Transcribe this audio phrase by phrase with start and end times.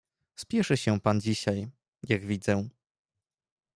[0.35, 1.67] "Spieszy się pan dzisiaj,
[2.03, 2.63] jak widzę."